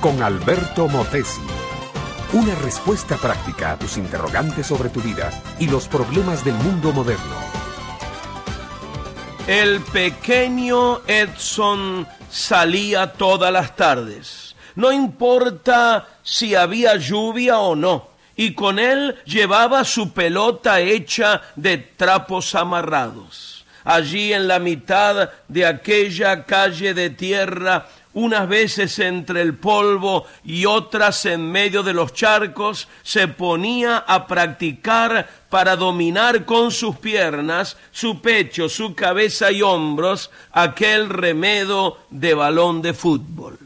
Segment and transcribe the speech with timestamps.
[0.00, 1.42] con Alberto Motesi.
[2.32, 7.34] Una respuesta práctica a tus interrogantes sobre tu vida y los problemas del mundo moderno.
[9.46, 14.56] El pequeño Edson salía todas las tardes.
[14.74, 18.08] No importa si había lluvia o no.
[18.36, 23.55] Y con él llevaba su pelota hecha de trapos amarrados.
[23.86, 30.64] Allí en la mitad de aquella calle de tierra unas veces entre el polvo y
[30.64, 37.76] otras en medio de los charcos, se ponía a practicar para dominar con sus piernas,
[37.92, 43.56] su pecho, su cabeza y hombros aquel remedo de balón de fútbol.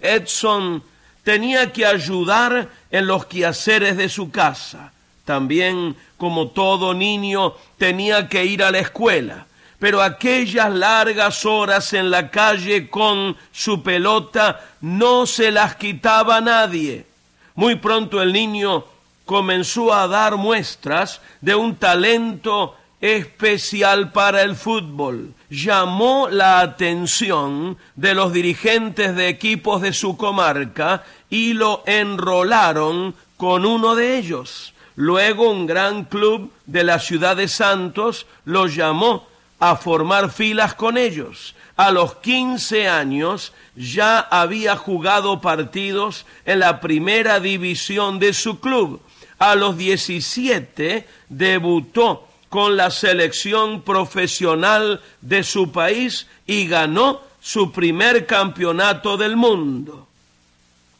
[0.00, 0.82] Edson
[1.22, 4.92] tenía que ayudar en los quehaceres de su casa.
[5.26, 9.46] También, como todo niño, tenía que ir a la escuela
[9.78, 17.06] pero aquellas largas horas en la calle con su pelota no se las quitaba nadie.
[17.54, 18.84] Muy pronto el niño
[19.24, 25.34] comenzó a dar muestras de un talento especial para el fútbol.
[25.50, 33.66] Llamó la atención de los dirigentes de equipos de su comarca y lo enrolaron con
[33.66, 34.72] uno de ellos.
[34.96, 39.26] Luego un gran club de la ciudad de Santos lo llamó
[39.58, 41.54] a formar filas con ellos.
[41.76, 49.00] A los 15 años ya había jugado partidos en la primera división de su club.
[49.38, 58.24] A los 17 debutó con la selección profesional de su país y ganó su primer
[58.24, 60.06] campeonato del mundo.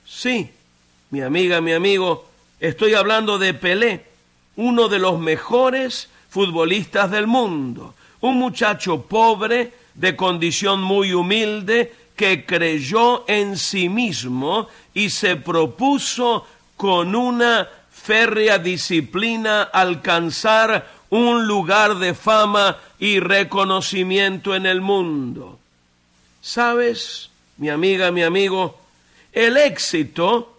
[0.05, 0.51] Sí,
[1.11, 2.29] mi amiga, mi amigo,
[2.61, 4.05] estoy hablando de Pelé,
[4.57, 12.45] uno de los mejores futbolistas del mundo un muchacho pobre, de condición muy humilde, que
[12.47, 22.15] creyó en sí mismo y se propuso con una férrea disciplina alcanzar un lugar de
[22.15, 25.59] fama y reconocimiento en el mundo.
[26.41, 28.79] ¿Sabes, mi amiga, mi amigo?
[29.33, 30.55] El éxito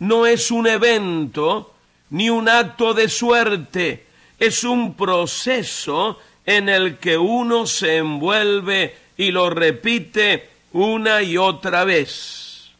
[0.00, 1.74] no es un evento
[2.10, 4.06] ni un acto de suerte,
[4.38, 11.84] es un proceso en el que uno se envuelve y lo repite una y otra
[11.84, 12.70] vez.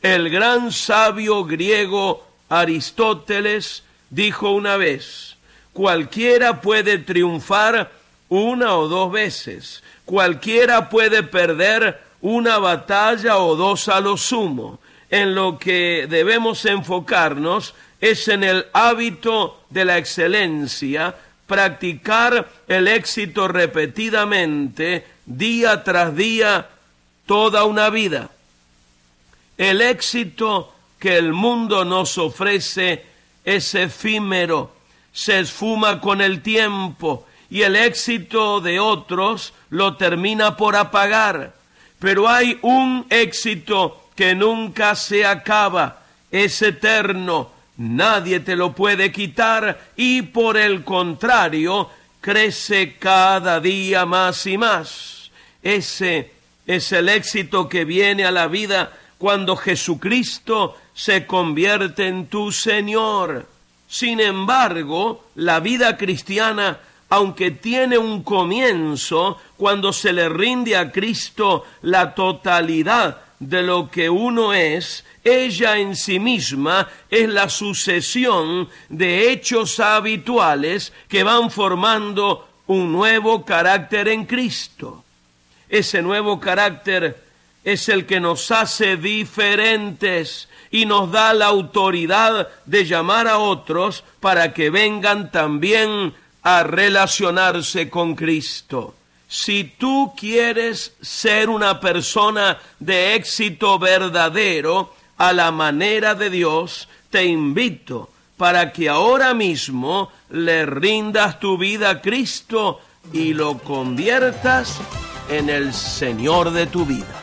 [0.00, 5.36] El gran sabio griego Aristóteles dijo una vez,
[5.72, 7.90] cualquiera puede triunfar
[8.28, 14.80] una o dos veces, cualquiera puede perder una batalla o dos a lo sumo.
[15.10, 21.14] En lo que debemos enfocarnos es en el hábito de la excelencia,
[21.46, 26.68] practicar el éxito repetidamente, día tras día,
[27.26, 28.30] toda una vida.
[29.58, 33.04] El éxito que el mundo nos ofrece
[33.44, 34.74] es efímero,
[35.12, 41.54] se esfuma con el tiempo y el éxito de otros lo termina por apagar.
[41.98, 49.92] Pero hay un éxito que nunca se acaba, es eterno, nadie te lo puede quitar
[49.96, 51.90] y por el contrario,
[52.20, 55.30] crece cada día más y más.
[55.62, 56.32] Ese
[56.66, 63.46] es el éxito que viene a la vida cuando Jesucristo se convierte en tu Señor.
[63.88, 71.64] Sin embargo, la vida cristiana, aunque tiene un comienzo, cuando se le rinde a Cristo
[71.82, 79.32] la totalidad de lo que uno es, ella en sí misma es la sucesión de
[79.32, 85.04] hechos habituales que van formando un nuevo carácter en Cristo.
[85.68, 87.20] Ese nuevo carácter
[87.64, 94.04] es el que nos hace diferentes y nos da la autoridad de llamar a otros
[94.20, 98.94] para que vengan también a relacionarse con Cristo.
[99.32, 107.24] Si tú quieres ser una persona de éxito verdadero, a la manera de Dios, te
[107.24, 112.80] invito para que ahora mismo le rindas tu vida a Cristo
[113.10, 114.78] y lo conviertas
[115.30, 117.22] en el Señor de tu vida.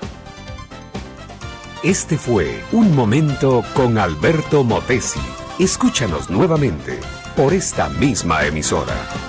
[1.83, 5.21] Este fue Un Momento con Alberto Motesi.
[5.59, 6.99] Escúchanos nuevamente
[7.35, 9.28] por esta misma emisora.